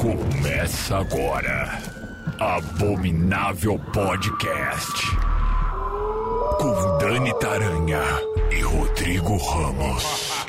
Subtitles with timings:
[0.00, 1.78] Começa agora.
[2.40, 5.06] Abominável Podcast.
[6.58, 8.00] Com Dani Taranha
[8.50, 10.46] e Rodrigo Ramos.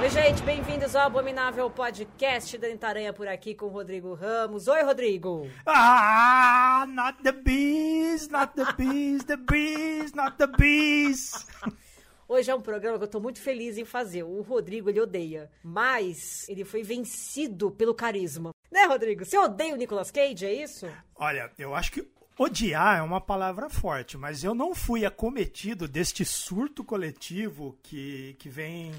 [0.00, 2.58] Oi, gente, bem-vindos ao Abominável Podcast.
[2.58, 4.66] Dani Taranha por aqui com o Rodrigo Ramos.
[4.66, 5.48] Oi, Rodrigo.
[5.66, 11.46] Ah, not the bees, not the bees, the bees, not the bees.
[12.26, 14.22] Hoje é um programa que eu tô muito feliz em fazer.
[14.22, 15.50] O Rodrigo, ele odeia.
[15.62, 18.50] Mas ele foi vencido pelo carisma.
[18.70, 19.24] Né, Rodrigo?
[19.24, 20.86] Você odeia o Nicolas Cage, é isso?
[21.14, 22.08] Olha, eu acho que
[22.38, 28.48] odiar é uma palavra forte, mas eu não fui acometido deste surto coletivo que, que
[28.48, 28.92] vem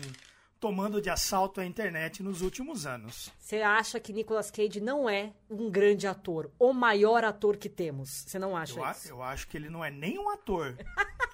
[0.59, 3.31] tomando de assalto a internet nos últimos anos.
[3.39, 8.23] Você acha que Nicolas Cage não é um grande ator, o maior ator que temos?
[8.25, 9.07] Você não acha Eu, isso?
[9.09, 10.75] eu acho que ele não é nem um ator.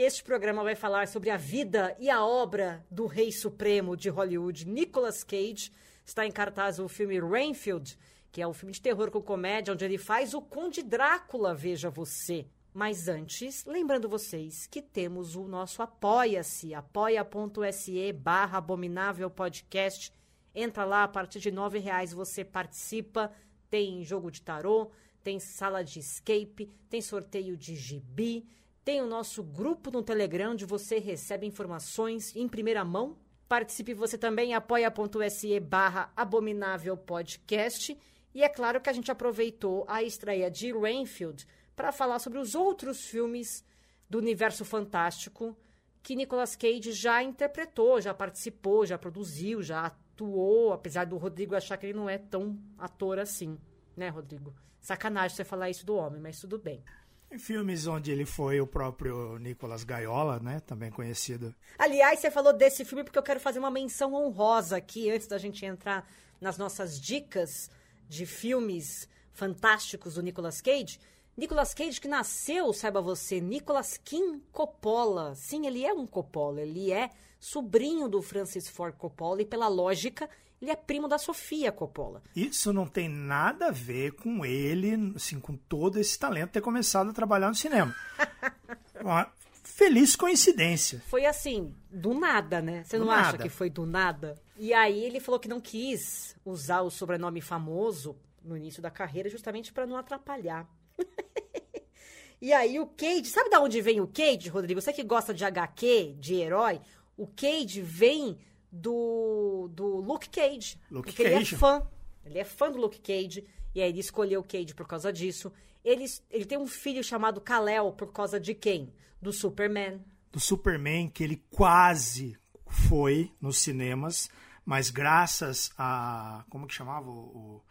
[0.00, 4.64] Este programa vai falar sobre a vida e a obra do rei supremo de Hollywood,
[4.64, 5.72] Nicolas Cage.
[6.06, 7.98] Está em cartaz o filme Rainfield,
[8.30, 11.90] que é um filme de terror com comédia, onde ele faz o Conde Drácula, veja
[11.90, 12.46] você.
[12.72, 20.12] Mas antes, lembrando vocês que temos o nosso Apoia-se, apoia.se barra abominável podcast.
[20.54, 23.32] Entra lá, a partir de nove reais você participa.
[23.68, 24.92] Tem jogo de tarô,
[25.24, 28.46] tem sala de escape, tem sorteio de gibi,
[28.88, 33.18] tem o nosso grupo no Telegram, onde você recebe informações em primeira mão.
[33.46, 37.94] Participe você também, apoia.se barra abominável podcast.
[38.34, 42.54] E é claro que a gente aproveitou a estreia de Rainfield para falar sobre os
[42.54, 43.62] outros filmes
[44.08, 45.54] do universo fantástico
[46.02, 51.76] que Nicolas Cage já interpretou, já participou, já produziu, já atuou, apesar do Rodrigo achar
[51.76, 53.58] que ele não é tão ator assim,
[53.94, 54.54] né, Rodrigo?
[54.80, 56.82] Sacanagem você falar isso do homem, mas tudo bem.
[57.30, 61.54] Em filmes onde ele foi o próprio Nicolas Gaiola, né, também conhecido.
[61.78, 65.36] Aliás, você falou desse filme porque eu quero fazer uma menção honrosa aqui antes da
[65.36, 66.08] gente entrar
[66.40, 67.70] nas nossas dicas
[68.08, 70.98] de filmes fantásticos do Nicolas Cage.
[71.36, 75.34] Nicolas Cage que nasceu, saiba você, Nicolas Kim Coppola.
[75.34, 80.28] Sim, ele é um Coppola, ele é sobrinho do Francis Ford Coppola e pela lógica,
[80.60, 82.22] ele é primo da Sofia Coppola.
[82.34, 87.10] Isso não tem nada a ver com ele, assim, com todo esse talento ter começado
[87.10, 87.94] a trabalhar no cinema.
[89.00, 89.32] Uma
[89.62, 91.00] feliz coincidência.
[91.06, 92.82] Foi assim, do nada, né?
[92.84, 93.42] Você Do não acha nada.
[93.44, 94.36] que foi do nada?
[94.56, 99.28] E aí ele falou que não quis usar o sobrenome famoso no início da carreira
[99.28, 100.68] justamente para não atrapalhar.
[102.42, 104.80] e aí o Cage, sabe da onde vem o Cage, Rodrigo?
[104.80, 106.80] Você que gosta de HQ, de herói,
[107.16, 108.36] o Cage vem
[108.70, 110.78] do, do Luke Cage.
[110.90, 111.56] Luke porque ele é Cage.
[111.56, 111.82] fã.
[112.24, 113.46] Ele é fã do Luke Cage.
[113.74, 115.52] E aí ele escolheu o Cage por causa disso.
[115.84, 118.92] Ele, ele tem um filho chamado Kal-El por causa de quem?
[119.22, 120.00] Do Superman.
[120.32, 122.36] Do Superman, que ele quase
[122.66, 124.28] foi nos cinemas,
[124.64, 126.44] mas graças a.
[126.50, 127.08] Como que chamava?
[127.10, 127.62] O-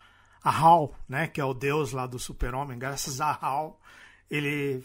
[0.43, 1.27] a Hal, né?
[1.27, 2.79] Que é o deus lá do Super-Homem.
[2.79, 3.79] Graças a Hal,
[4.29, 4.83] ele.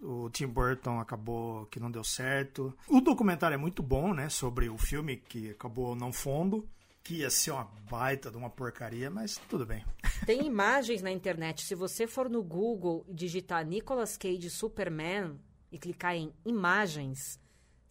[0.00, 2.74] O Tim Burton acabou que não deu certo.
[2.88, 4.28] O documentário é muito bom, né?
[4.28, 6.66] Sobre o filme que acabou não fundo.
[7.04, 9.84] Que ia ser uma baita de uma porcaria, mas tudo bem.
[10.24, 11.62] Tem imagens na internet.
[11.62, 15.36] Se você for no Google e digitar Nicolas Cage Superman
[15.70, 17.40] e clicar em imagens,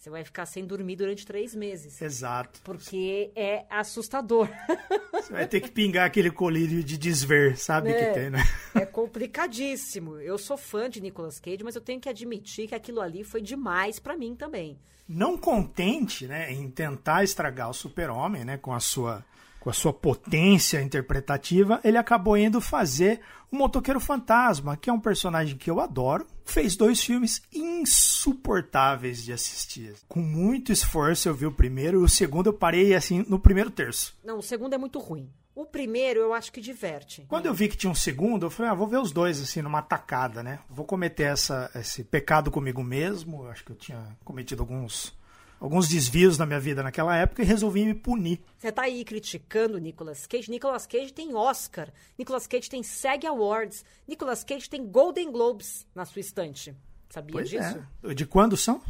[0.02, 2.02] você vai ficar sem dormir durante três meses.
[2.02, 2.60] Exato.
[2.64, 4.50] Porque é assustador.
[5.14, 8.06] Você vai ter que pingar aquele colírio de desver, sabe É.
[8.08, 8.40] que tem, né?
[8.74, 10.18] é complicadíssimo.
[10.20, 13.42] Eu sou fã de Nicolas Cage, mas eu tenho que admitir que aquilo ali foi
[13.44, 14.80] demais pra mim também.
[15.08, 19.24] não contente né, em tentar estragar o super-homem né, com, a sua,
[19.62, 25.00] com a sua potência interpretativa, ele acabou indo fazer o Motoqueiro Fantasma, que é um
[25.00, 26.26] personagem que eu adoro.
[26.44, 29.94] Fez dois filmes insuportáveis de assistir.
[30.10, 33.70] Com muito esforço eu vi o primeiro, e o segundo eu parei assim no primeiro
[33.70, 34.18] terço.
[34.24, 35.30] Não, o segundo é muito ruim.
[35.54, 37.26] O primeiro eu acho que diverte.
[37.28, 39.62] Quando eu vi que tinha um segundo, eu falei, ah, vou ver os dois assim
[39.62, 40.60] numa tacada, né?
[40.68, 43.44] Vou cometer essa, esse pecado comigo mesmo.
[43.44, 45.14] Eu acho que eu tinha cometido alguns
[45.62, 48.42] alguns desvios na minha vida naquela época e resolvi me punir.
[48.58, 50.50] Você tá aí criticando Nicolas Cage.
[50.50, 51.94] Nicolas Cage tem Oscar.
[52.18, 53.86] Nicolas Cage tem SEG Awards.
[54.08, 56.76] Nicolas Cage tem Golden Globes na sua estante.
[57.10, 57.86] Sabia Pois disso?
[58.04, 58.14] é.
[58.16, 58.82] De quando são?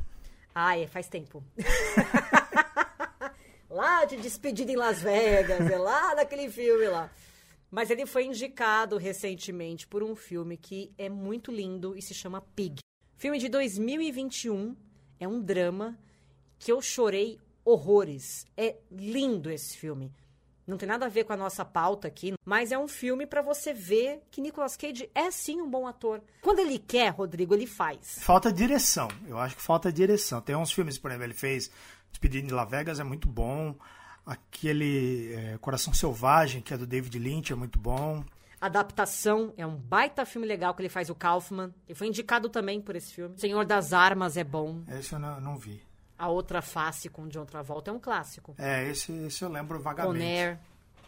[0.56, 1.44] Ah, é, faz tempo.
[3.69, 7.09] lá de Despedida em Las Vegas, é lá daquele filme lá.
[7.69, 12.41] Mas ele foi indicado recentemente por um filme que é muito lindo e se chama
[12.56, 12.79] Pig.
[13.18, 14.73] Filme de 2021,
[15.19, 15.97] é um drama
[16.61, 18.45] que eu chorei horrores.
[18.55, 20.13] É lindo esse filme.
[20.65, 23.41] Não tem nada a ver com a nossa pauta aqui, mas é um filme para
[23.41, 26.21] você ver que Nicolas Cage é sim um bom ator.
[26.39, 28.19] Quando ele quer, Rodrigo, ele faz.
[28.21, 29.07] Falta direção.
[29.27, 30.39] Eu acho que falta direção.
[30.39, 31.71] Tem uns filmes, por exemplo, ele fez
[32.11, 33.75] Despedido de La Vegas, é muito bom.
[34.23, 38.23] Aquele é, Coração Selvagem, que é do David Lynch, é muito bom.
[38.61, 41.73] Adaptação é um baita filme legal que ele faz o Kaufman.
[41.87, 43.35] Ele foi indicado também por esse filme.
[43.39, 44.83] Senhor das Armas é bom.
[44.87, 45.81] Esse eu não, não vi.
[46.21, 48.53] A Outra Face com John Travolta é um clássico.
[48.57, 50.19] É, esse, esse eu lembro vagamente.
[50.19, 50.59] Conner.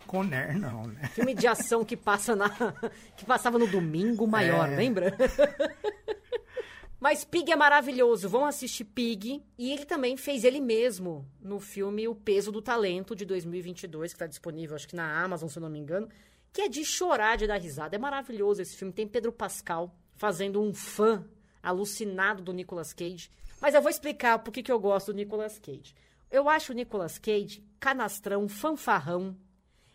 [0.08, 1.08] Conner, não, né?
[1.14, 2.50] Filme de ação que passa na
[3.16, 4.76] que passava no domingo maior, É.
[4.76, 5.16] lembra?
[7.00, 8.30] Mas Pig é maravilhoso.
[8.30, 9.44] Vão assistir Pig.
[9.58, 14.16] E ele também fez ele mesmo no filme O Peso do Talento de 2022, que
[14.16, 16.08] está disponível, acho que na Amazon, se eu não me engano.
[16.52, 17.96] Que é de chorar, de dar risada.
[17.96, 18.94] É maravilhoso esse filme.
[18.94, 21.26] Tem Pedro Pascal fazendo um fã
[21.62, 23.30] alucinado do Nicolas Cage.
[23.64, 25.96] Mas eu vou explicar por que eu gosto do Nicolas Cage.
[26.30, 29.38] Eu acho o Nicolas Cage canastrão, fanfarrão.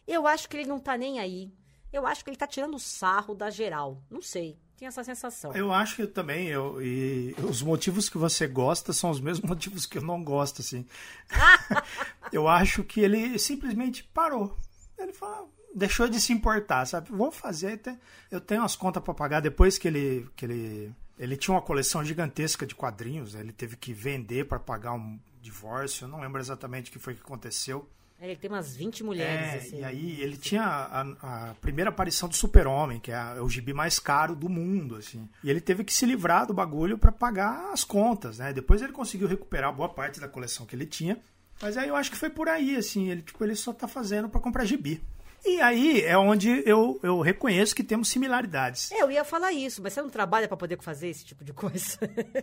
[0.07, 1.53] Eu acho que ele não tá nem aí.
[1.93, 4.03] Eu acho que ele tá tirando sarro da geral.
[4.09, 4.59] Não sei.
[4.75, 5.53] Tenho essa sensação.
[5.55, 9.85] Eu acho que também, eu, e os motivos que você gosta são os mesmos motivos
[9.85, 10.87] que eu não gosto, assim.
[12.33, 14.57] eu acho que ele simplesmente parou.
[14.97, 17.11] Ele falou, deixou de se importar, sabe?
[17.11, 17.79] Vou fazer,
[18.31, 22.05] eu tenho as contas para pagar depois que ele, que ele, ele tinha uma coleção
[22.05, 26.91] gigantesca de quadrinhos, ele teve que vender para pagar um divórcio, eu não lembro exatamente
[26.91, 27.89] o que foi que aconteceu.
[28.21, 29.79] Ele tem umas 20 mulheres, É, assim.
[29.81, 33.49] e aí ele tinha a, a primeira aparição do Super-Homem, que é, a- é o
[33.49, 35.29] gibi mais caro do mundo, assim.
[35.45, 38.53] E ele teve que se livrar do bagulho para pagar as contas, né?
[38.53, 41.17] Depois ele conseguiu recuperar boa parte da coleção que ele tinha.
[41.63, 44.29] Mas aí eu acho que foi por aí, assim, ele tipo ele só tá fazendo
[44.29, 45.01] para comprar gibi.
[45.45, 48.91] E aí é onde eu, eu reconheço que temos similaridades.
[48.93, 51.53] É, eu ia falar isso, mas você não trabalha pra poder fazer esse tipo de
[51.53, 51.99] coisa?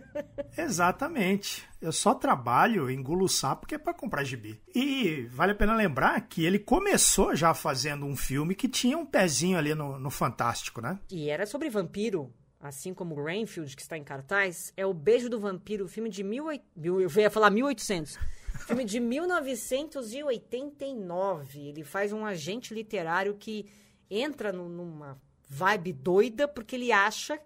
[0.56, 1.68] Exatamente.
[1.80, 4.60] Eu só trabalho, engulo sapo porque é para comprar gibi.
[4.74, 9.06] E vale a pena lembrar que ele começou já fazendo um filme que tinha um
[9.06, 10.98] pezinho ali no, no Fantástico, né?
[11.10, 12.32] e era sobre vampiro.
[12.60, 16.24] Assim como o Rainfield, que está em cartaz, é o Beijo do Vampiro, filme de
[16.24, 16.46] mil
[16.82, 18.18] eu ia falar 1800.
[18.58, 21.68] Filme de 1989.
[21.68, 23.66] Ele faz um agente literário que
[24.10, 27.38] entra nu- numa vibe doida porque ele acha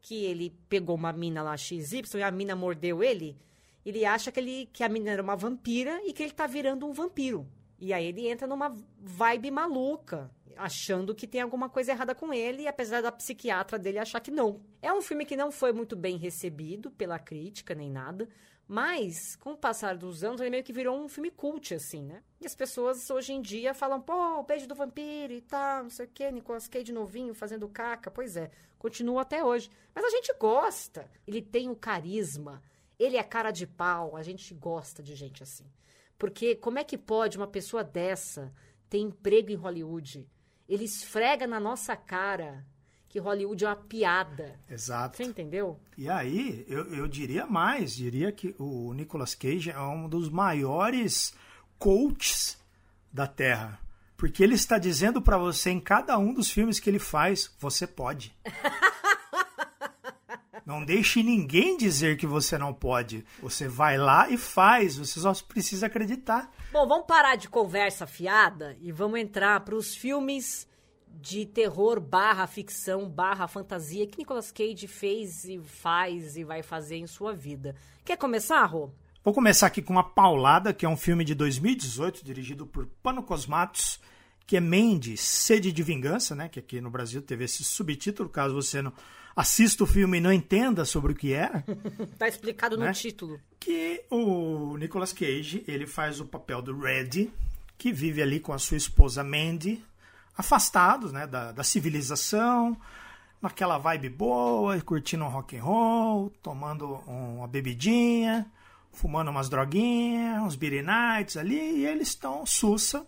[0.00, 3.36] que ele pegou uma mina lá XY e a mina mordeu ele.
[3.84, 6.86] Ele acha que, ele, que a mina era uma vampira e que ele tá virando
[6.86, 7.46] um vampiro.
[7.78, 8.68] E aí ele entra numa
[9.00, 14.20] vibe maluca, achando que tem alguma coisa errada com ele, apesar da psiquiatra dele achar
[14.20, 14.60] que não.
[14.80, 18.28] É um filme que não foi muito bem recebido pela crítica nem nada,
[18.66, 22.22] mas com o passar dos anos ele meio que virou um filme cult, assim, né?
[22.40, 25.90] E as pessoas hoje em dia falam, pô, o beijo do vampiro e tal, não
[25.90, 28.10] sei o quê, Nicolas Cage novinho fazendo caca.
[28.10, 29.70] Pois é, continua até hoje.
[29.94, 31.10] Mas a gente gosta.
[31.26, 32.62] Ele tem o carisma,
[32.98, 35.66] ele é cara de pau, a gente gosta de gente assim.
[36.18, 38.52] Porque como é que pode uma pessoa dessa
[38.88, 40.28] ter emprego em Hollywood?
[40.68, 42.64] Ele esfrega na nossa cara
[43.12, 44.58] que Hollywood é uma piada.
[44.70, 45.18] Exato.
[45.18, 45.78] Você entendeu?
[45.98, 51.34] E aí, eu, eu diria mais, diria que o Nicolas Cage é um dos maiores
[51.78, 52.58] coaches
[53.12, 53.78] da Terra.
[54.16, 57.86] Porque ele está dizendo para você em cada um dos filmes que ele faz, você
[57.86, 58.34] pode.
[60.64, 63.26] Não deixe ninguém dizer que você não pode.
[63.42, 66.48] Você vai lá e faz, você só precisa acreditar.
[66.72, 70.68] Bom, vamos parar de conversa fiada e vamos entrar para os filmes
[71.20, 76.96] de terror barra ficção barra fantasia que Nicolas Cage fez e faz e vai fazer
[76.96, 77.74] em sua vida.
[78.04, 78.90] Quer começar, Rô?
[79.24, 83.22] Vou começar aqui com uma paulada, que é um filme de 2018, dirigido por Pano
[83.22, 84.00] Cosmatos,
[84.46, 86.48] que é Mandy, Sede de Vingança, né?
[86.48, 88.92] Que aqui no Brasil teve esse subtítulo, caso você não
[89.36, 91.48] assista o filme e não entenda sobre o que é.
[92.18, 92.92] Tá explicado no Né?
[92.92, 93.40] título.
[93.60, 97.30] que o Nicolas Cage, ele faz o papel do Red,
[97.78, 99.82] que vive ali com a sua esposa Mandy,
[100.36, 102.76] afastados, né, da, da civilização,
[103.40, 108.50] naquela vibe boa, curtindo um rock and roll, tomando uma bebidinha,
[108.92, 113.06] fumando umas droguinhas, uns beer nights ali, e eles estão sussa,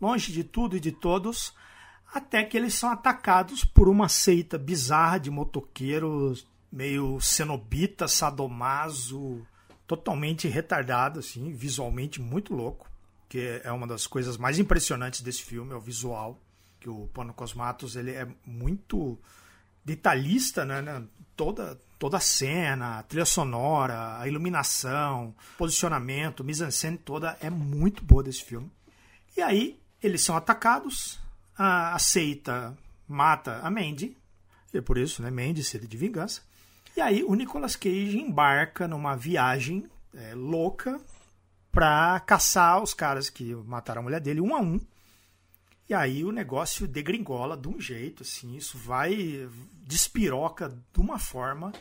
[0.00, 1.54] longe de tudo e de todos,
[2.12, 9.46] até que eles são atacados por uma seita bizarra de motoqueiros, meio cenobita, sadomaso,
[9.86, 12.88] totalmente retardado, assim, visualmente muito louco,
[13.28, 16.40] que é uma das coisas mais impressionantes desse filme, é o visual,
[16.80, 19.18] que o Pano Cosmatos, ele é muito
[19.84, 21.04] detalhista, né, né?
[21.36, 28.22] Toda, toda a cena, a trilha sonora, a iluminação, posicionamento, mise-en-scène toda é muito boa
[28.22, 28.70] desse filme.
[29.36, 31.20] E aí eles são atacados,
[31.56, 34.16] a, a seita mata a Mandy,
[34.72, 36.42] e é por isso, né, Mandy, sede de vingança.
[36.96, 41.00] E aí o Nicolas Cage embarca numa viagem é, louca
[41.72, 44.80] pra caçar os caras que mataram a mulher dele um a um
[45.90, 49.50] E aí o negócio degringola de um jeito, assim, isso vai
[49.82, 51.72] despiroca de uma forma.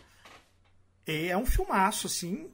[1.05, 2.49] É um filmaço, assim.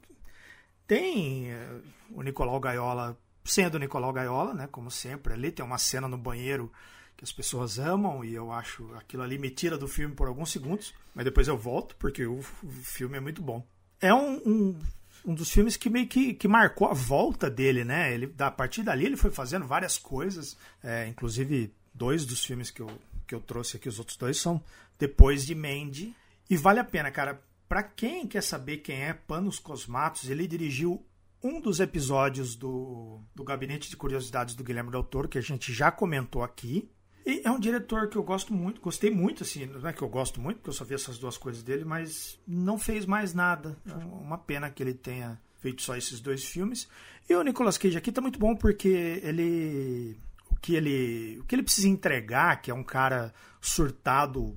[0.86, 5.78] Tem eh, o Nicolau Gaiola, sendo o Nicolau Gaiola, né, como sempre, ali tem uma
[5.78, 6.70] cena no banheiro
[7.16, 10.52] que as pessoas amam e eu acho aquilo ali me tira do filme por alguns
[10.52, 13.66] segundos, mas depois eu volto porque o, o filme é muito bom.
[13.98, 14.78] É um, um,
[15.26, 18.14] um, dos filmes que meio que, que marcou a volta dele, né?
[18.14, 22.80] Ele, a partir dali ele foi fazendo várias coisas, é, inclusive dois dos filmes que
[22.80, 22.90] eu,
[23.26, 24.62] que eu trouxe aqui, os outros dois são
[24.98, 26.14] depois de Mandy.
[26.48, 27.40] E vale a pena, cara.
[27.68, 31.04] Para quem quer saber quem é Panos Cosmatos, ele dirigiu
[31.42, 35.72] um dos episódios do, do Gabinete de Curiosidades do Guilherme Del Toro, que a gente
[35.72, 36.88] já comentou aqui.
[37.26, 40.08] E é um diretor que eu gosto muito, gostei muito, assim, não é que eu
[40.08, 43.76] gosto muito, porque eu só vi essas duas coisas dele, mas não fez mais nada.
[43.84, 46.88] É uma pena que ele tenha feito só esses dois filmes.
[47.28, 50.16] E o Nicolas Cage aqui tá muito bom porque ele
[50.48, 54.56] o que ele o que ele precisa entregar, que é um cara surtado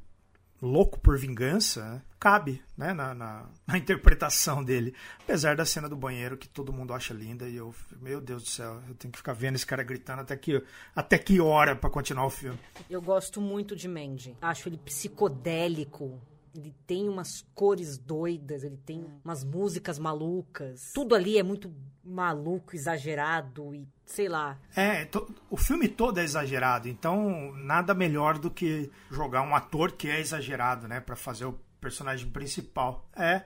[0.61, 2.01] louco por vingança, né?
[2.19, 4.93] Cabe né, na, na, na, interpretação dele.
[5.23, 8.49] Apesar da cena do banheiro, que todo mundo acha linda, e eu, meu Deus do
[8.49, 10.61] céu, eu tenho que ficar vendo esse cara gritando até que,
[10.95, 12.59] até que hora para continuar o filme.
[12.89, 14.35] Eu gosto muito de Mandy.
[14.41, 16.21] Acho ele psicodélico.
[16.55, 20.91] Ele tem umas cores doidas, ele tem umas músicas malucas.
[20.93, 21.71] Tudo ali é muito
[22.03, 24.57] maluco, exagerado e sei lá.
[24.75, 25.07] É,
[25.49, 30.19] o filme todo é exagerado, então nada melhor do que jogar um ator que é
[30.19, 33.07] exagerado, né, para fazer o personagem principal.
[33.15, 33.43] É.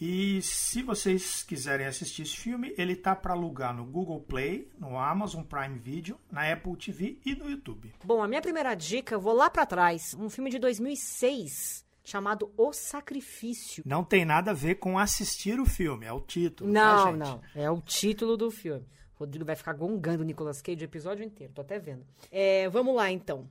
[0.00, 4.98] E se vocês quiserem assistir esse filme, ele tá para alugar no Google Play, no
[4.98, 7.92] Amazon Prime Video, na Apple TV e no YouTube.
[8.02, 12.50] Bom, a minha primeira dica, eu vou lá para trás, um filme de 2006 chamado
[12.56, 13.82] O Sacrifício.
[13.86, 16.72] Não tem nada a ver com assistir o filme, é o título.
[16.72, 18.86] Tá, não, tá, não, é o título do filme.
[19.14, 22.06] Rodrigo vai ficar gongando o Nicolas Cage o episódio inteiro, tô até vendo.
[22.32, 23.46] É, vamos lá, então.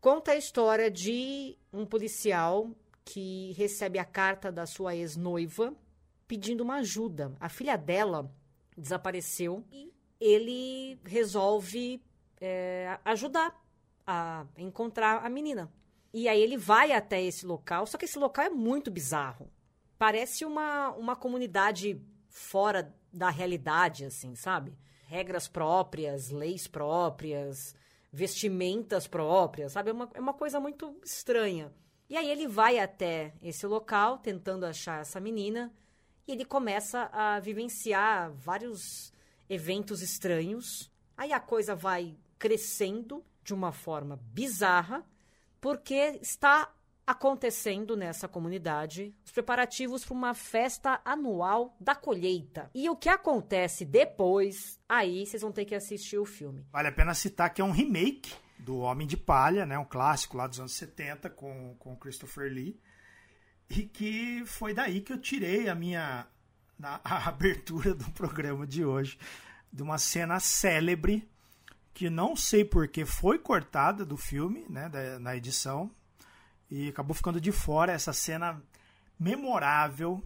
[0.00, 2.70] Conta a história de um policial
[3.08, 5.74] que recebe a carta da sua ex-noiva
[6.26, 7.34] pedindo uma ajuda.
[7.40, 8.30] A filha dela
[8.76, 12.02] desapareceu e ele resolve
[12.38, 13.58] é, ajudar
[14.06, 15.72] a encontrar a menina.
[16.12, 19.50] E aí ele vai até esse local, só que esse local é muito bizarro.
[19.96, 21.98] Parece uma, uma comunidade
[22.28, 24.76] fora da realidade, assim, sabe?
[25.08, 27.74] regras próprias, leis próprias,
[28.12, 29.88] vestimentas próprias, sabe?
[29.88, 31.72] É uma, é uma coisa muito estranha.
[32.08, 35.72] E aí ele vai até esse local tentando achar essa menina
[36.26, 39.12] e ele começa a vivenciar vários
[39.48, 40.90] eventos estranhos.
[41.16, 45.04] Aí a coisa vai crescendo de uma forma bizarra,
[45.60, 46.72] porque está
[47.06, 52.70] acontecendo nessa comunidade os preparativos para uma festa anual da colheita.
[52.74, 56.66] E o que acontece depois, aí vocês vão ter que assistir o filme.
[56.70, 60.36] Vale a pena citar que é um remake do Homem de Palha, né, um clássico
[60.36, 62.78] lá dos anos 70 com, com Christopher Lee,
[63.70, 66.26] e que foi daí que eu tirei a minha
[66.82, 69.18] a abertura do programa de hoje,
[69.72, 71.28] de uma cena célebre
[71.92, 75.90] que não sei porque foi cortada do filme, né, da, na edição,
[76.70, 78.62] e acabou ficando de fora essa cena
[79.18, 80.22] memorável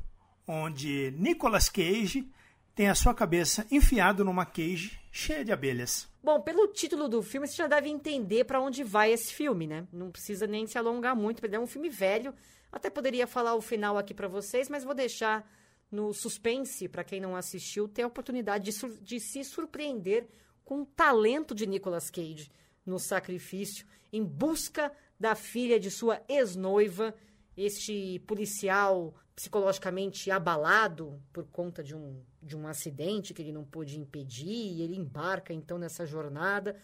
[0.46, 2.30] onde Nicolas Cage
[2.74, 6.08] tem a sua cabeça enfiado numa cage cheia de abelhas.
[6.22, 9.86] Bom, pelo título do filme, você já deve entender para onde vai esse filme, né?
[9.92, 12.34] Não precisa nem se alongar muito, porque é um filme velho.
[12.70, 15.46] Até poderia falar o final aqui para vocês, mas vou deixar
[15.90, 20.26] no suspense para quem não assistiu ter a oportunidade de, de se surpreender
[20.64, 22.50] com o talento de Nicolas Cage
[22.86, 27.14] no sacrifício em busca da filha de sua ex-noiva,
[27.56, 33.98] este policial psicologicamente abalado por conta de um, de um acidente que ele não pôde
[33.98, 36.76] impedir, e ele embarca então nessa jornada.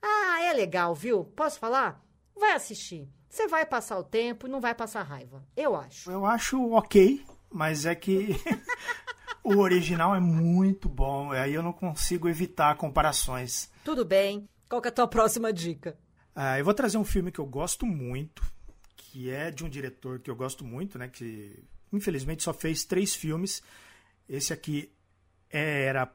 [0.00, 1.24] Ah, é legal, viu?
[1.24, 2.04] Posso falar?
[2.34, 3.08] Vai assistir.
[3.28, 5.44] Você vai passar o tempo e não vai passar raiva.
[5.56, 6.10] Eu acho.
[6.10, 8.30] Eu acho ok, mas é que
[9.44, 11.32] o original é muito bom.
[11.32, 13.70] Aí eu não consigo evitar comparações.
[13.84, 14.48] Tudo bem.
[14.68, 15.96] Qual que é a tua próxima dica?
[16.34, 18.42] Ah, eu vou trazer um filme que eu gosto muito,
[18.96, 21.08] que é de um diretor que eu gosto muito, né?
[21.08, 23.62] Que infelizmente só fez três filmes.
[24.28, 24.90] Esse aqui
[25.52, 26.12] era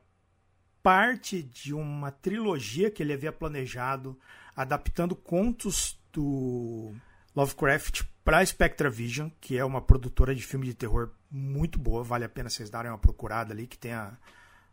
[0.81, 4.17] parte de uma trilogia que ele havia planejado,
[4.55, 6.93] adaptando contos do
[7.35, 12.03] Lovecraft para a Spectra Vision, que é uma produtora de filme de terror muito boa.
[12.03, 14.17] Vale a pena vocês darem uma procurada ali, que tem a,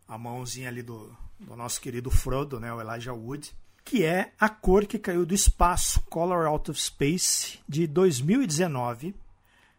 [0.08, 2.72] a mãozinha ali do, do nosso querido Frodo, né?
[2.72, 3.54] O Elijah Wood
[3.84, 9.14] que é A Cor que Caiu do Espaço, Color Out of Space, de 2019,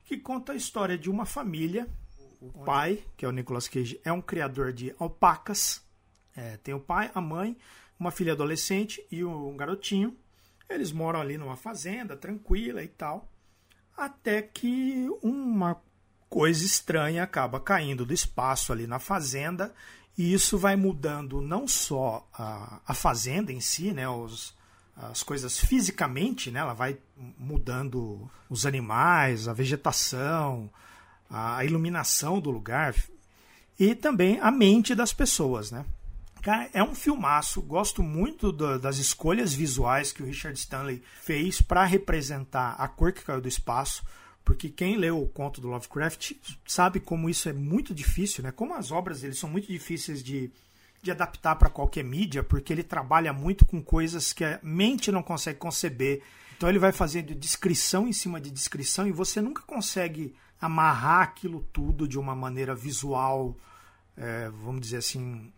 [0.05, 1.87] que conta a história de uma família.
[2.41, 5.83] O pai, que é o Nicolas Cage, é um criador de alpacas.
[6.35, 7.57] É, tem o pai, a mãe,
[7.99, 10.15] uma filha adolescente e um garotinho.
[10.69, 13.29] Eles moram ali numa fazenda, tranquila e tal,
[13.95, 15.81] até que uma
[16.29, 19.73] coisa estranha acaba caindo do espaço ali na fazenda
[20.17, 24.55] e isso vai mudando não só a, a fazenda em si, né, os,
[24.95, 26.97] as coisas fisicamente, né, ela vai
[27.37, 30.69] mudando os animais, a vegetação,
[31.29, 32.95] a iluminação do lugar
[33.79, 35.85] e também a mente das pessoas, né.
[36.45, 37.59] Cara, é um filmaço.
[37.59, 43.11] Gosto muito do, das escolhas visuais que o Richard Stanley fez para representar a cor
[43.11, 44.03] que caiu do espaço.
[44.43, 46.33] Porque quem leu o conto do Lovecraft
[46.67, 48.51] sabe como isso é muito difícil, né?
[48.51, 50.51] Como as obras dele são muito difíceis de,
[51.01, 55.23] de adaptar para qualquer mídia, porque ele trabalha muito com coisas que a mente não
[55.23, 56.21] consegue conceber.
[56.55, 61.65] Então ele vai fazendo descrição em cima de descrição e você nunca consegue amarrar aquilo
[61.71, 63.55] tudo de uma maneira visual,
[64.17, 65.51] é, vamos dizer assim,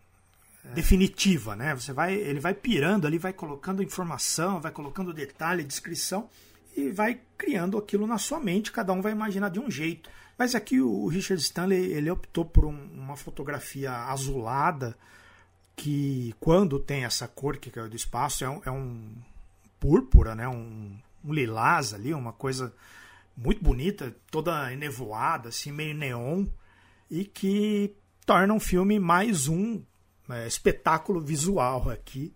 [0.74, 1.74] definitiva, né?
[1.74, 6.28] Você vai, ele vai pirando ali, vai colocando informação, vai colocando detalhe, descrição
[6.76, 8.72] e vai criando aquilo na sua mente.
[8.72, 10.10] Cada um vai imaginar de um jeito.
[10.36, 14.96] Mas aqui o Richard Stanley ele optou por um, uma fotografia azulada
[15.74, 19.14] que quando tem essa cor que caiu do espaço é um, é um
[19.80, 20.46] púrpura, né?
[20.46, 22.72] Um, um lilás ali, uma coisa
[23.38, 26.44] muito bonita, toda enevoada, assim meio neon
[27.08, 27.94] e que
[28.26, 29.80] torna um filme mais um
[30.28, 32.34] é, espetáculo visual aqui.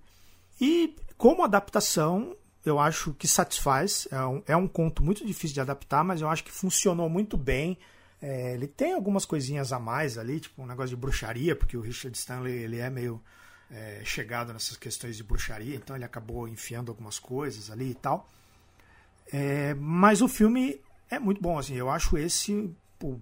[0.60, 4.06] E como adaptação, eu acho que satisfaz.
[4.10, 7.36] É um, é um conto muito difícil de adaptar, mas eu acho que funcionou muito
[7.36, 7.76] bem.
[8.20, 11.80] É, ele tem algumas coisinhas a mais ali, tipo um negócio de bruxaria, porque o
[11.80, 13.20] Richard Stanley ele é meio
[13.68, 18.28] é, chegado nessas questões de bruxaria, então ele acabou enfiando algumas coisas ali e tal.
[19.32, 20.80] É, mas o filme
[21.12, 23.20] é muito bom, assim, eu acho esse pô,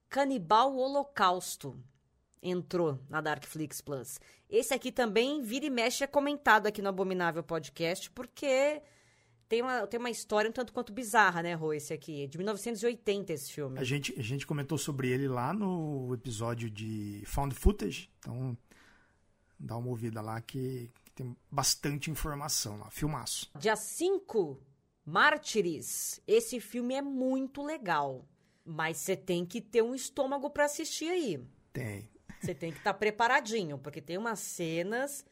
[0.09, 1.77] Canibal Holocausto
[2.41, 4.19] entrou na Darkflix Plus.
[4.49, 8.81] Esse aqui também vira e mexe é comentado aqui no Abominável Podcast, porque
[9.47, 12.27] tem uma, tem uma história um tanto quanto bizarra, né, Rô, esse aqui.
[12.27, 13.79] De 1980 esse filme.
[13.79, 18.57] A gente, a gente comentou sobre ele lá no episódio de Found Footage, então
[19.59, 23.49] dá uma ouvida lá que, que tem bastante informação lá, filmaço.
[23.57, 24.59] Dia 5,
[25.05, 26.21] Mártires.
[26.27, 28.25] Esse filme é muito legal,
[28.65, 31.39] mas você tem que ter um estômago para assistir aí.
[31.71, 32.09] Tem.
[32.39, 35.25] Você tem que estar tá preparadinho, porque tem umas cenas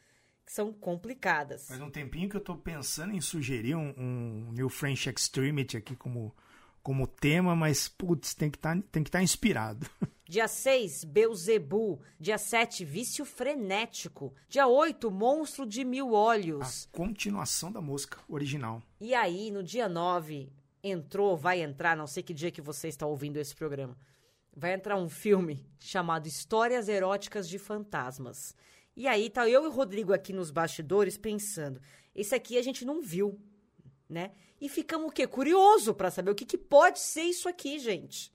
[0.45, 1.67] que são complicadas.
[1.67, 5.95] Faz um tempinho que eu estou pensando em sugerir um, um, New French Extremity aqui
[5.95, 6.36] como,
[6.81, 9.89] como tema, mas, putz, tem que tá, estar tá inspirado.
[10.32, 12.00] Dia 6, Beuzebu.
[12.17, 14.34] Dia 7, Vício Frenético.
[14.48, 16.88] Dia 8, Monstro de Mil Olhos.
[16.89, 18.82] A continuação da música original.
[19.02, 20.50] E aí, no dia 9,
[20.82, 23.98] entrou, vai entrar, não sei que dia que você está ouvindo esse programa
[24.56, 28.56] vai entrar um filme chamado Histórias Eróticas de Fantasmas.
[28.96, 31.82] E aí tá eu e o Rodrigo aqui nos bastidores pensando,
[32.15, 33.38] esse aqui a gente não viu,
[34.08, 34.32] né?
[34.62, 35.28] E ficamos o quê?
[35.28, 38.32] Curioso para saber o que, que pode ser isso aqui, gente.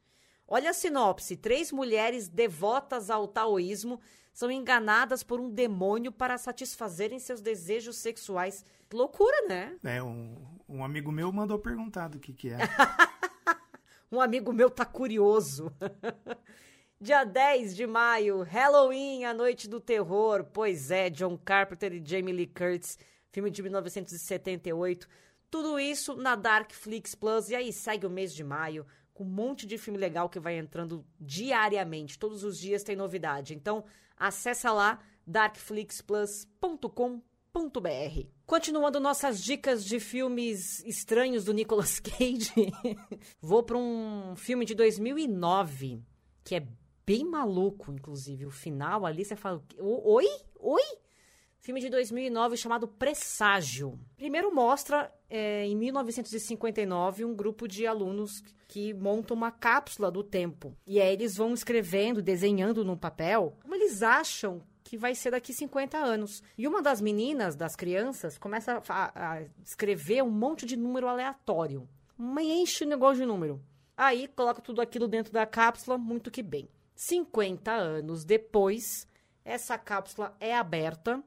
[0.49, 4.01] Olha a sinopse: três mulheres devotas ao taoísmo
[4.33, 8.65] são enganadas por um demônio para satisfazerem seus desejos sexuais.
[8.89, 9.77] Que loucura, né?
[9.83, 10.37] É, um,
[10.69, 12.59] um amigo meu mandou perguntar do que, que é.
[14.11, 15.73] Um amigo meu tá curioso.
[17.01, 20.45] Dia 10 de maio, Halloween, a Noite do Terror.
[20.45, 22.97] Pois é, John Carpenter e Jamie Lee Curtis,
[23.33, 25.09] filme de 1978.
[25.51, 27.51] Tudo isso na Darkflix Plus.
[27.51, 30.59] E aí segue o mês de maio com um monte de filme legal que vai
[30.59, 32.19] entrando diariamente.
[32.19, 33.55] Todos os dias tem novidade.
[33.55, 33.83] Então,
[34.15, 38.27] acessa lá darkflixplus.com.br.
[38.45, 42.53] Continuando nossas dicas de filmes estranhos do Nicolas Cage,
[43.41, 46.03] vou para um filme de 2009
[46.45, 46.69] que é
[47.07, 48.45] bem maluco, inclusive.
[48.45, 50.27] O final ali você fala: Oi?
[50.61, 50.83] Oi?
[51.67, 53.99] Filme de 2009 chamado Presságio.
[54.17, 60.77] Primeiro mostra, é, em 1959, um grupo de alunos que montam uma cápsula do tempo.
[60.87, 65.53] E aí eles vão escrevendo, desenhando no papel, como eles acham que vai ser daqui
[65.53, 66.41] 50 anos.
[66.57, 71.89] E uma das meninas, das crianças, começa a, a escrever um monte de número aleatório.
[72.17, 73.61] Uma enche o negócio de número.
[73.97, 76.69] Aí coloca tudo aquilo dentro da cápsula, muito que bem.
[76.95, 79.09] 50 anos depois,
[79.45, 81.25] essa cápsula é aberta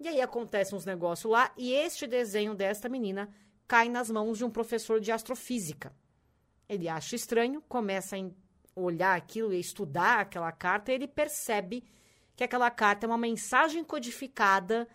[0.00, 3.28] e aí acontecem uns negócios lá e este desenho desta menina
[3.68, 5.94] cai nas mãos de um professor de astrofísica.
[6.66, 8.20] Ele acha estranho, começa a
[8.74, 11.84] olhar aquilo e estudar aquela carta e ele percebe
[12.34, 14.88] que aquela carta é uma mensagem codificada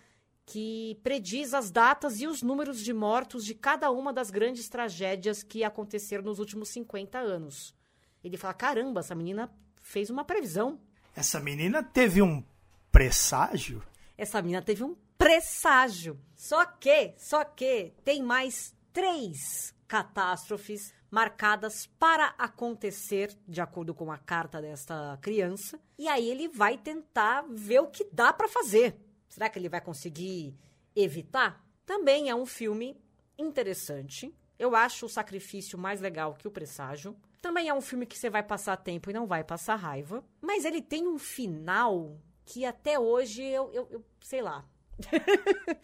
[0.45, 5.43] que prediz as datas e os números de mortos de cada uma das grandes tragédias
[5.43, 7.75] que aconteceram nos últimos 50 anos.
[8.23, 10.79] Ele fala: caramba, essa menina fez uma previsão.
[11.15, 12.43] Essa menina teve um
[12.91, 13.83] presságio?
[14.17, 16.19] Essa menina teve um presságio.
[16.35, 24.17] Só que, só que tem mais três catástrofes marcadas para acontecer, de acordo com a
[24.17, 25.79] carta desta criança.
[25.97, 28.95] E aí ele vai tentar ver o que dá para fazer.
[29.29, 30.57] Será que ele vai conseguir
[30.95, 31.65] evitar?
[31.85, 32.97] Também é um filme
[33.37, 34.33] interessante.
[34.57, 37.15] Eu acho o sacrifício mais legal que o presságio.
[37.41, 40.23] Também é um filme que você vai passar tempo e não vai passar raiva.
[40.41, 44.63] Mas ele tem um final que até hoje eu, eu, eu sei lá.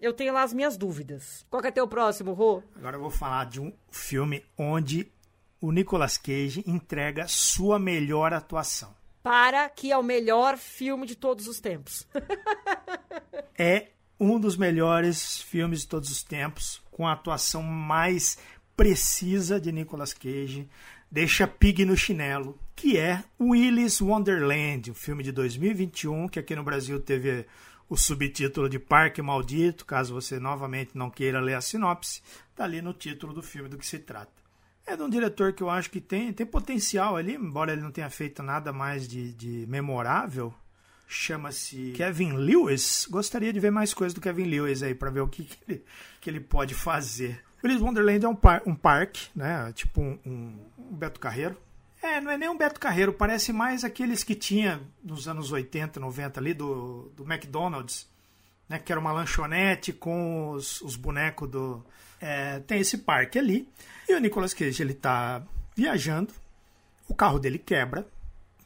[0.00, 1.46] eu tenho lá as minhas dúvidas.
[1.48, 2.62] Qual que é teu próximo, Rô?
[2.76, 5.10] Agora eu vou falar de um filme onde
[5.60, 8.94] o Nicolas Cage entrega sua melhor atuação.
[9.22, 12.06] Para que é o melhor filme de todos os tempos.
[13.56, 13.88] é
[14.20, 18.38] um dos melhores filmes de todos os tempos, com a atuação mais
[18.76, 20.68] precisa de Nicolas Cage.
[21.10, 26.62] Deixa Pig no chinelo, que é Willis Wonderland, um filme de 2021 que aqui no
[26.62, 27.46] Brasil teve
[27.88, 32.80] o subtítulo de Parque Maldito, caso você novamente não queira ler a sinopse, está ali
[32.80, 34.32] no título do filme do que se trata.
[34.86, 37.90] É de um diretor que eu acho que tem, tem potencial ali, embora ele não
[37.90, 40.52] tenha feito nada mais de, de memorável.
[41.06, 43.06] Chama-se Kevin Lewis.
[43.10, 45.84] Gostaria de ver mais coisas do Kevin Lewis aí para ver o que, que, ele,
[46.20, 47.42] que ele pode fazer.
[47.62, 49.72] Willis Wonderland é um, par, um parque, né?
[49.72, 51.56] Tipo um, um, um Beto Carreiro,
[52.04, 55.98] é, não é nem um Beto Carreiro, parece mais aqueles que tinha nos anos 80,
[55.98, 58.08] 90 ali do, do McDonald's,
[58.68, 58.78] né?
[58.78, 61.84] Que era uma lanchonete com os, os bonecos do.
[62.20, 63.68] É, tem esse parque ali.
[64.08, 65.42] E o Nicolas Cage, ele tá
[65.76, 66.32] viajando,
[67.08, 68.06] o carro dele quebra,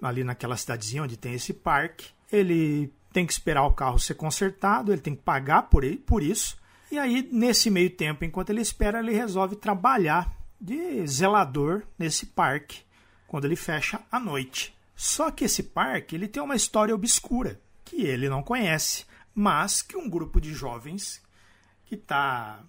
[0.03, 2.11] ali naquela cidadezinha onde tem esse parque.
[2.31, 6.57] Ele tem que esperar o carro ser consertado, ele tem que pagar por, por isso.
[6.91, 12.88] E aí, nesse meio tempo, enquanto ele espera, ele resolve trabalhar de zelador nesse parque
[13.29, 14.77] quando ele fecha à noite.
[14.97, 19.97] Só que esse parque ele tem uma história obscura que ele não conhece, mas que
[19.97, 21.23] um grupo de jovens
[21.85, 22.61] que tá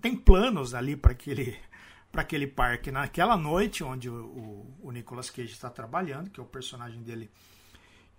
[0.00, 1.58] tem planos ali para aquele
[2.10, 6.42] para aquele parque naquela noite onde o, o, o Nicolas Cage está trabalhando, que é
[6.42, 7.30] o personagem dele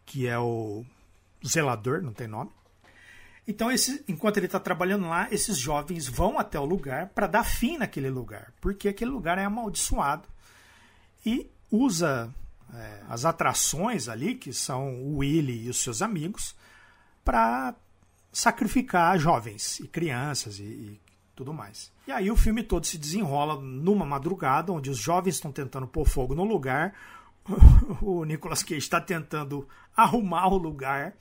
[0.06, 0.86] que é o
[1.46, 2.52] zelador, não tem nome.
[3.48, 7.44] Então, esse, enquanto ele está trabalhando lá, esses jovens vão até o lugar para dar
[7.44, 10.28] fim naquele lugar, porque aquele lugar é amaldiçoado.
[11.26, 12.34] E usa
[12.74, 16.56] é, as atrações ali, que são o Willy e os seus amigos,
[17.24, 17.76] para
[18.32, 21.02] sacrificar jovens e crianças e, e,
[21.36, 21.92] tudo mais.
[22.08, 26.06] E aí o filme todo se desenrola numa madrugada, onde os jovens estão tentando pôr
[26.06, 26.94] fogo no lugar,
[28.02, 31.16] o Nicolas Cage está tentando arrumar o lugar,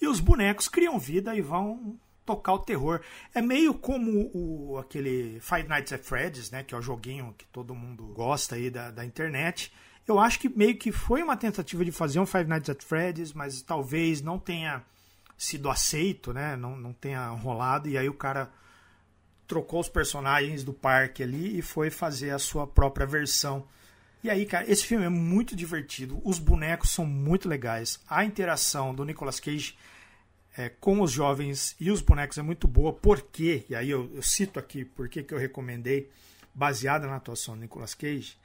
[0.00, 3.00] e os bonecos criam vida e vão tocar o terror.
[3.34, 7.44] É meio como o, aquele Five Nights at Freddy's, né, que é o joguinho que
[7.46, 9.72] todo mundo gosta aí da, da internet.
[10.06, 13.32] Eu acho que meio que foi uma tentativa de fazer um Five Nights at Freddy's,
[13.32, 14.82] mas talvez não tenha
[15.36, 18.50] sido aceito, né, não, não tenha rolado, e aí o cara
[19.46, 23.66] trocou os personagens do parque ali e foi fazer a sua própria versão.
[24.22, 28.94] E aí, cara, esse filme é muito divertido, os bonecos são muito legais, a interação
[28.94, 29.76] do Nicolas Cage
[30.56, 34.22] é, com os jovens e os bonecos é muito boa, porque, e aí eu, eu
[34.22, 36.10] cito aqui porque que eu recomendei,
[36.52, 38.36] baseada na atuação do Nicolas Cage,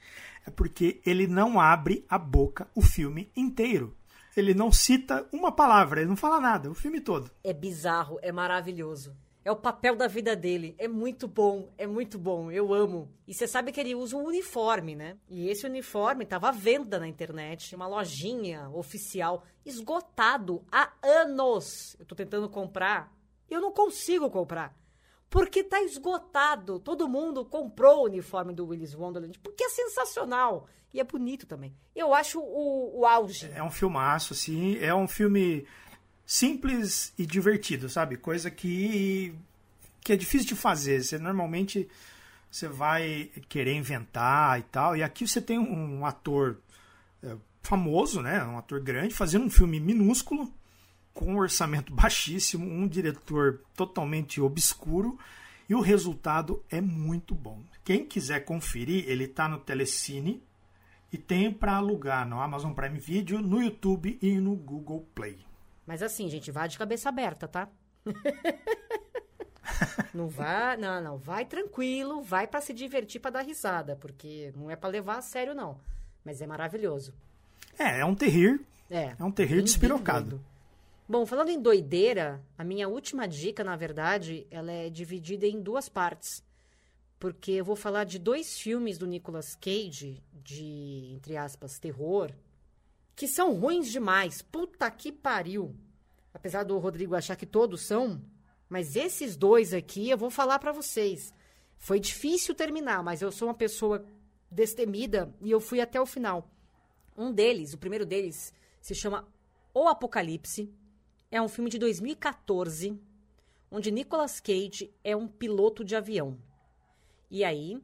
[0.46, 3.96] é porque ele não abre a boca o filme inteiro.
[4.36, 7.30] Ele não cita uma palavra, ele não fala nada, o filme todo.
[7.42, 9.16] É bizarro, é maravilhoso.
[9.46, 10.74] É o papel da vida dele.
[10.76, 12.50] É muito bom, é muito bom.
[12.50, 13.08] Eu amo.
[13.28, 15.16] E você sabe que ele usa um uniforme, né?
[15.28, 21.94] E esse uniforme estava à venda na internet, uma lojinha oficial, esgotado há anos.
[21.96, 23.16] Eu tô tentando comprar
[23.48, 24.76] e eu não consigo comprar.
[25.30, 26.80] Porque tá esgotado.
[26.80, 30.66] Todo mundo comprou o uniforme do Willis Wonderland, porque é sensacional.
[30.92, 31.72] E é bonito também.
[31.94, 33.48] Eu acho o, o auge.
[33.54, 34.76] É um filmaço, assim.
[34.78, 35.64] É um filme
[36.26, 38.16] simples e divertido, sabe?
[38.16, 39.32] Coisa que,
[40.00, 41.02] que é difícil de fazer.
[41.02, 41.88] Você normalmente
[42.50, 44.96] você vai querer inventar e tal.
[44.96, 46.58] E aqui você tem um, ator
[47.22, 48.42] é, famoso, né?
[48.44, 50.52] Um ator grande, fazendo um filme minúsculo
[51.14, 55.18] com um orçamento baixíssimo, um diretor totalmente obscuro
[55.68, 57.60] e o resultado é muito bom.
[57.84, 60.42] Quem quiser conferir, ele está no Telecine
[61.12, 65.45] e tem para alugar no Amazon Prime Video, no YouTube e no Google Play.
[65.86, 67.68] Mas assim, gente, vá de cabeça aberta, tá?
[70.12, 74.70] não vá, não, não, vai tranquilo, vai para se divertir, para dar risada, porque não
[74.70, 75.80] é para levar a sério não,
[76.24, 77.14] mas é maravilhoso.
[77.78, 78.60] É, é um terrir.
[78.90, 80.40] É, é um terrir despirocado.
[81.08, 85.88] Bom, falando em doideira, a minha última dica, na verdade, ela é dividida em duas
[85.88, 86.44] partes.
[87.18, 92.32] Porque eu vou falar de dois filmes do Nicolas Cage, de, entre aspas, terror,
[93.16, 94.42] que são ruins demais.
[94.42, 95.74] Puta que pariu.
[96.34, 98.22] Apesar do Rodrigo achar que todos são,
[98.68, 101.32] mas esses dois aqui eu vou falar para vocês.
[101.78, 104.04] Foi difícil terminar, mas eu sou uma pessoa
[104.50, 106.50] destemida e eu fui até o final.
[107.16, 108.52] Um deles, o primeiro deles,
[108.82, 109.26] se chama
[109.72, 110.70] O Apocalipse
[111.30, 113.00] é um filme de 2014,
[113.70, 116.38] onde Nicolas Cage é um piloto de avião.
[117.30, 117.82] E aí,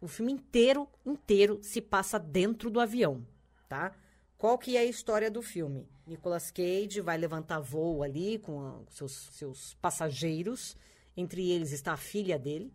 [0.00, 3.24] o filme inteiro, inteiro se passa dentro do avião,
[3.68, 3.94] tá?
[4.36, 5.88] Qual que é a história do filme?
[6.06, 10.76] Nicolas Cage vai levantar voo ali com seus, seus passageiros.
[11.16, 12.72] Entre eles está a filha dele.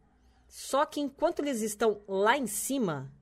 [0.48, 3.14] Só que enquanto eles estão lá em cima,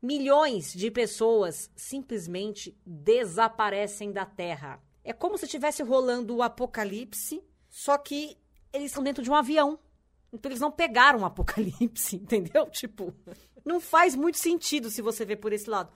[0.00, 4.82] milhões de pessoas simplesmente desaparecem da Terra.
[5.04, 8.38] É como se estivesse rolando o apocalipse, só que
[8.72, 9.78] eles estão dentro de um avião.
[10.32, 12.70] Então eles não pegaram o apocalipse, entendeu?
[12.70, 13.14] Tipo,
[13.64, 15.92] não faz muito sentido se você ver por esse lado.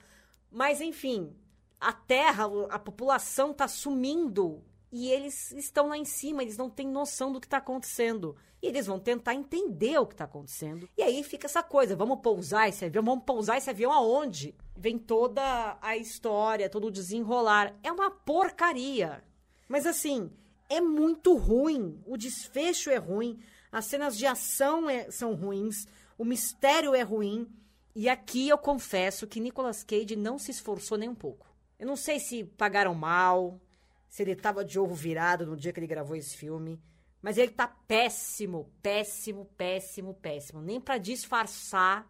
[0.51, 1.35] Mas enfim,
[1.79, 6.87] a Terra, a população está sumindo e eles estão lá em cima, eles não têm
[6.87, 8.35] noção do que está acontecendo.
[8.61, 10.87] E eles vão tentar entender o que está acontecendo.
[10.97, 13.03] E aí fica essa coisa: vamos pousar esse avião?
[13.03, 14.55] Vamos pousar esse avião aonde?
[14.75, 17.75] Vem toda a história, todo o desenrolar.
[17.83, 19.21] É uma porcaria.
[19.67, 20.31] Mas assim,
[20.69, 22.01] é muito ruim.
[22.05, 23.37] O desfecho é ruim.
[23.71, 25.85] As cenas de ação é, são ruins.
[26.17, 27.47] O mistério é ruim.
[27.93, 31.54] E aqui eu confesso que Nicolas Cage não se esforçou nem um pouco.
[31.77, 33.59] Eu não sei se pagaram mal,
[34.07, 36.81] se ele estava de ovo virado no dia que ele gravou esse filme.
[37.21, 40.61] Mas ele tá péssimo, péssimo, péssimo, péssimo.
[40.61, 42.09] Nem para disfarçar,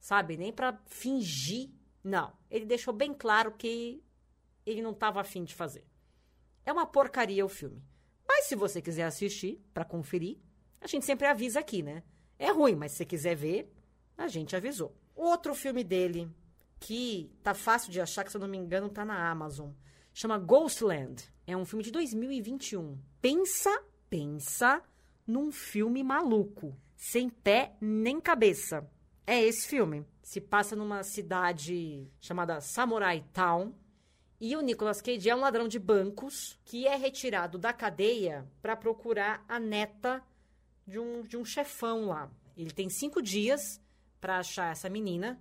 [0.00, 0.36] sabe?
[0.36, 1.70] Nem para fingir.
[2.02, 2.32] Não.
[2.50, 4.02] Ele deixou bem claro que
[4.64, 5.84] ele não tava afim de fazer.
[6.64, 7.82] É uma porcaria o filme.
[8.26, 10.38] Mas se você quiser assistir, para conferir,
[10.80, 12.02] a gente sempre avisa aqui, né?
[12.38, 13.72] É ruim, mas se você quiser ver,
[14.16, 14.94] a gente avisou.
[15.14, 16.30] Outro filme dele,
[16.80, 19.70] que tá fácil de achar, que se eu não me engano, tá na Amazon.
[20.12, 21.22] Chama Ghostland.
[21.46, 22.98] É um filme de 2021.
[23.20, 23.70] Pensa
[24.08, 24.82] pensa
[25.26, 28.88] num filme maluco, sem pé nem cabeça.
[29.26, 30.04] É esse filme.
[30.22, 33.74] Se passa numa cidade chamada Samurai Town.
[34.40, 38.76] E o Nicolas Cage é um ladrão de bancos que é retirado da cadeia para
[38.76, 40.22] procurar a neta
[40.86, 42.30] de um, de um chefão lá.
[42.56, 43.80] Ele tem cinco dias
[44.20, 45.40] para achar essa menina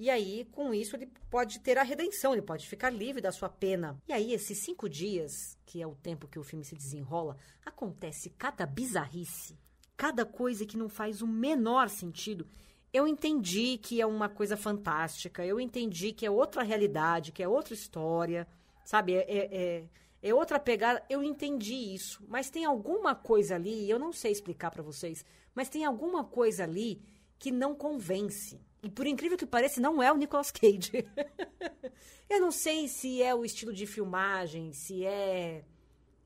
[0.00, 3.50] e aí, com isso, ele pode ter a redenção, ele pode ficar livre da sua
[3.50, 4.00] pena.
[4.08, 7.36] E aí, esses cinco dias, que é o tempo que o filme se desenrola,
[7.66, 9.58] acontece cada bizarrice,
[9.98, 12.48] cada coisa que não faz o menor sentido.
[12.90, 17.48] Eu entendi que é uma coisa fantástica, eu entendi que é outra realidade, que é
[17.48, 18.48] outra história,
[18.82, 19.12] sabe?
[19.16, 19.84] É, é, é,
[20.22, 21.04] é outra pegada.
[21.10, 25.68] Eu entendi isso, mas tem alguma coisa ali, eu não sei explicar para vocês, mas
[25.68, 27.02] tem alguma coisa ali
[27.38, 28.58] que não convence.
[28.82, 30.90] E por incrível que pareça, não é o Nicolas Cage.
[32.28, 35.64] eu não sei se é o estilo de filmagem, se é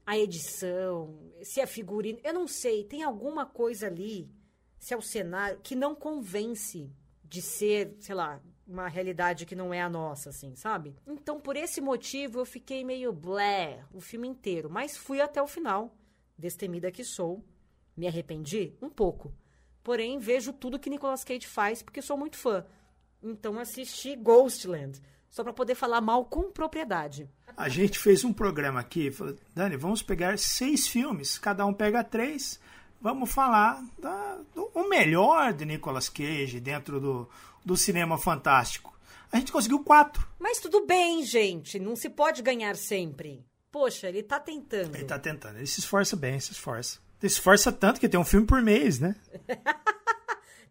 [0.06, 2.20] a edição, se é figurino.
[2.22, 2.84] Eu não sei.
[2.84, 4.30] Tem alguma coisa ali,
[4.78, 6.90] se é o cenário, que não convence
[7.24, 10.94] de ser, sei lá, uma realidade que não é a nossa, assim, sabe?
[11.06, 14.70] Então, por esse motivo, eu fiquei meio blé o filme inteiro.
[14.70, 15.96] Mas fui até o final,
[16.38, 17.44] destemida que sou.
[17.96, 18.74] Me arrependi?
[18.80, 19.32] Um pouco.
[19.84, 22.64] Porém, vejo tudo que Nicolas Cage faz porque sou muito fã.
[23.22, 27.28] Então assisti Ghostland, só para poder falar mal com propriedade.
[27.56, 32.02] A gente fez um programa aqui, falou, Dani, vamos pegar seis filmes, cada um pega
[32.02, 32.58] três,
[33.00, 37.28] vamos falar da, do o melhor de Nicolas Cage dentro do,
[37.64, 38.92] do cinema fantástico.
[39.30, 40.26] A gente conseguiu quatro.
[40.38, 41.78] Mas tudo bem, gente.
[41.78, 43.44] Não se pode ganhar sempre.
[43.70, 44.94] Poxa, ele tá tentando.
[44.94, 45.56] Ele tá tentando.
[45.56, 47.00] Ele se esforça bem, se esforça.
[47.20, 49.16] Se esforça tanto que tem um filme por mês, né?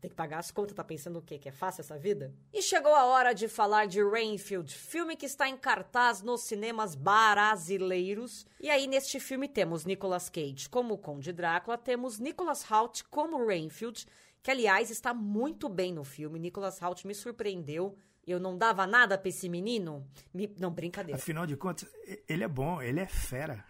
[0.03, 1.39] Tem que pagar as contas, tá pensando o quê?
[1.39, 2.35] Que é fácil essa vida?
[2.51, 6.93] E chegou a hora de falar de Rainfield, filme que está em cartaz nos cinemas
[6.93, 8.45] brasileiros.
[8.59, 14.05] E aí, neste filme, temos Nicolas Cage como Conde Drácula, temos Nicholas Hoult como Rainfield,
[14.41, 16.37] que aliás está muito bem no filme.
[16.37, 17.97] Nicholas Hoult me surpreendeu.
[18.27, 20.05] Eu não dava nada pra esse menino?
[20.33, 20.53] Me...
[20.59, 21.17] Não, brincadeira.
[21.17, 21.89] Afinal de contas,
[22.27, 23.63] ele é bom, ele é fera.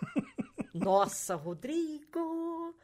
[0.74, 2.74] Nossa, Rodrigo!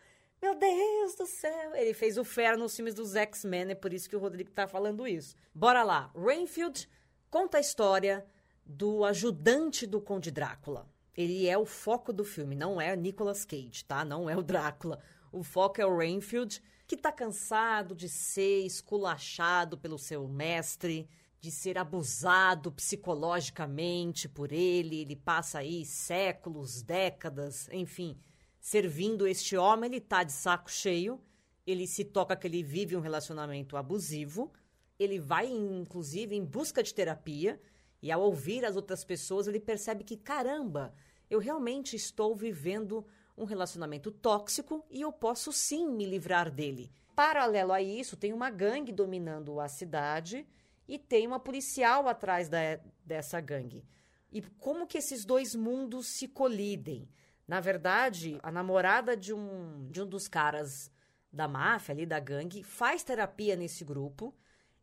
[0.40, 1.74] Meu Deus do céu!
[1.74, 4.68] Ele fez o fera nos filmes dos X-Men, é por isso que o Rodrigo tá
[4.68, 5.35] falando isso.
[5.53, 6.09] Bora lá.
[6.14, 6.88] Rainfield
[7.29, 8.24] conta a história
[8.64, 10.88] do ajudante do Conde Drácula.
[11.16, 14.05] Ele é o foco do filme, não é Nicolas Cage, tá?
[14.05, 15.00] Não é o Drácula.
[15.33, 21.09] O foco é o Rainfield, que tá cansado de ser esculachado pelo seu mestre,
[21.40, 25.00] de ser abusado psicologicamente por ele.
[25.00, 28.18] Ele passa aí séculos, décadas, enfim,
[28.61, 31.20] servindo este homem, ele tá de saco cheio,
[31.66, 34.53] ele se toca que ele vive um relacionamento abusivo,
[34.98, 37.61] ele vai, inclusive, em busca de terapia,
[38.03, 40.94] e ao ouvir as outras pessoas, ele percebe que, caramba,
[41.29, 46.92] eu realmente estou vivendo um relacionamento tóxico e eu posso sim me livrar dele.
[47.14, 50.46] Paralelo a isso, tem uma gangue dominando a cidade
[50.90, 52.59] e tem uma policial atrás da,
[53.05, 53.87] dessa gangue.
[54.33, 57.09] E como que esses dois mundos se colidem?
[57.46, 60.90] Na verdade, a namorada de um, de um dos caras
[61.33, 64.35] da máfia ali, da gangue, faz terapia nesse grupo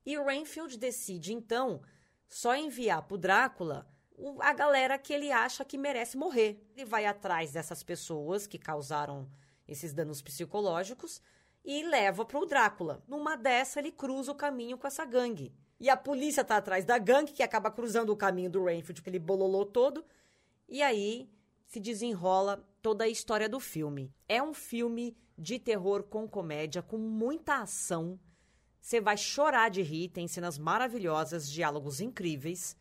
[0.06, 1.82] e Rainfield decide, então,
[2.26, 3.86] só enviar pro Drácula
[4.40, 6.66] a galera que ele acha que merece morrer.
[6.74, 9.30] Ele vai atrás dessas pessoas que causaram
[9.68, 11.22] esses danos psicológicos
[11.66, 13.04] e leva pro Drácula.
[13.10, 15.54] Numa dessa, ele cruza o caminho com essa gangue.
[15.80, 19.10] E a polícia tá atrás da gangue, que acaba cruzando o caminho do Rainfield, que
[19.10, 20.04] ele bololou todo.
[20.68, 21.30] E aí
[21.66, 24.12] se desenrola toda a história do filme.
[24.28, 28.20] É um filme de terror com comédia, com muita ação.
[28.82, 32.76] Você vai chorar de rir, tem cenas maravilhosas, diálogos incríveis,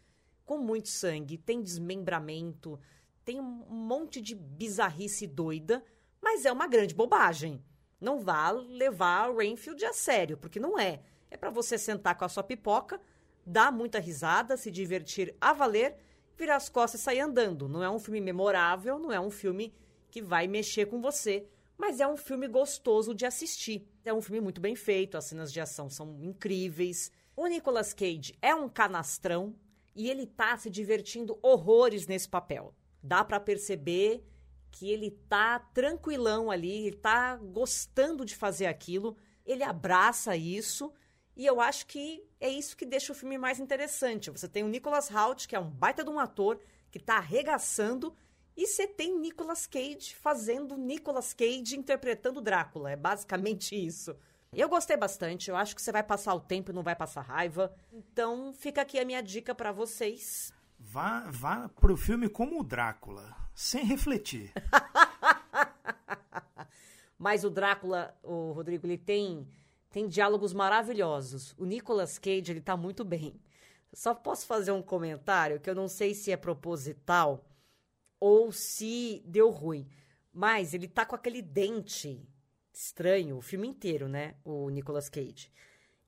[0.45, 2.79] com muito sangue, tem desmembramento,
[3.25, 5.85] tem um monte de bizarrice doida,
[6.23, 7.63] mas é uma grande bobagem.
[8.01, 11.03] Não vá levar o Rainfield a sério, porque não é.
[11.31, 13.01] É para você sentar com a sua pipoca,
[13.45, 15.97] dar muita risada, se divertir a valer
[16.37, 17.69] virar as costas e sair andando.
[17.69, 19.75] Não é um filme memorável, não é um filme
[20.11, 23.89] que vai mexer com você, mas é um filme gostoso de assistir.
[24.05, 27.11] É um filme muito bem feito, as cenas de ação são incríveis.
[27.35, 29.55] O Nicolas Cage é um canastrão
[29.95, 32.75] e ele tá se divertindo horrores nesse papel.
[33.03, 34.25] Dá para perceber
[34.71, 40.93] que ele tá tranquilão ali, ele tá gostando de fazer aquilo, ele abraça isso
[41.37, 44.31] e eu acho que é isso que deixa o filme mais interessante.
[44.31, 46.59] Você tem o Nicholas Hoult, que é um baita de um ator,
[46.91, 48.17] que está arregaçando,
[48.57, 52.91] e você tem Nicolas Cage fazendo Nicolas Cage interpretando Drácula.
[52.91, 54.17] É basicamente isso.
[54.51, 57.21] Eu gostei bastante, eu acho que você vai passar o tempo e não vai passar
[57.21, 57.75] raiva.
[57.93, 60.55] Então fica aqui a minha dica para vocês.
[60.79, 64.55] Vá, vá pro filme como o Drácula, sem refletir.
[67.19, 69.47] Mas o Drácula, o Rodrigo, ele tem
[69.97, 71.55] tem diálogos maravilhosos.
[71.57, 73.41] O Nicolas Cage, ele tá muito bem.
[73.95, 77.49] Só posso fazer um comentário que eu não sei se é proposital
[78.21, 79.89] ou se deu ruim.
[80.31, 82.29] Mas ele tá com aquele dente
[82.75, 84.35] estranho o filme inteiro, né?
[84.45, 85.51] O Nicolas Cage.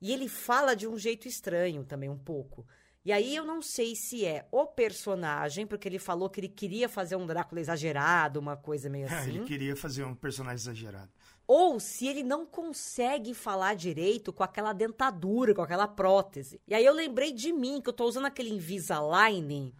[0.02, 2.66] E ele fala de um jeito estranho também, um pouco.
[3.08, 6.90] E aí eu não sei se é o personagem, porque ele falou que ele queria
[6.90, 9.30] fazer um Drácula exagerado, uma coisa meio assim.
[9.30, 11.08] É, ele queria fazer um personagem exagerado
[11.46, 16.60] ou se ele não consegue falar direito com aquela dentadura, com aquela prótese.
[16.68, 19.74] E aí eu lembrei de mim, que eu tô usando aquele Invisalign,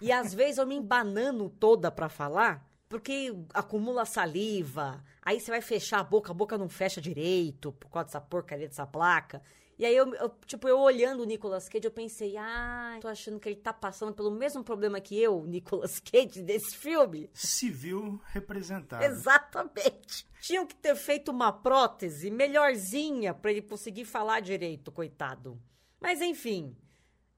[0.00, 5.60] e às vezes eu me embanando toda para falar, porque acumula saliva, aí você vai
[5.60, 9.42] fechar a boca, a boca não fecha direito, por causa dessa porcaria dessa placa.
[9.78, 13.40] E aí, eu, eu, tipo, eu olhando o Nicolas Cage, eu pensei, ah, tô achando
[13.40, 17.28] que ele tá passando pelo mesmo problema que eu, Nicolas Cage, desse filme.
[17.32, 19.04] Se viu representado.
[19.04, 20.26] Exatamente.
[20.40, 25.60] Tinham que ter feito uma prótese melhorzinha para ele conseguir falar direito, coitado.
[26.00, 26.76] Mas enfim,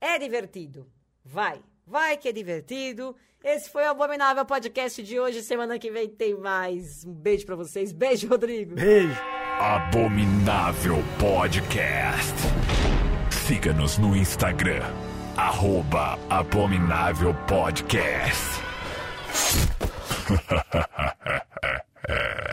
[0.00, 0.90] é divertido.
[1.24, 3.16] Vai, vai que é divertido.
[3.42, 5.40] Esse foi o Abominável Podcast de hoje.
[5.40, 7.04] Semana que vem tem mais.
[7.04, 7.92] Um beijo para vocês.
[7.92, 8.74] Beijo, Rodrigo.
[8.74, 9.45] Beijo.
[9.58, 12.34] Abominável Podcast.
[13.30, 14.84] Siga-nos no Instagram,
[15.34, 18.60] arroba Abominável Podcast.